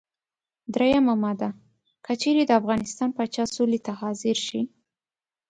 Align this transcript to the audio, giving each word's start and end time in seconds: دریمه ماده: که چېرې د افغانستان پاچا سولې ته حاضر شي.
دریمه 0.73 1.13
ماده: 1.23 1.49
که 2.05 2.13
چېرې 2.21 2.43
د 2.45 2.51
افغانستان 2.61 3.09
پاچا 3.17 3.43
سولې 3.55 3.79
ته 3.85 3.91
حاضر 4.01 4.37
شي. 4.47 4.61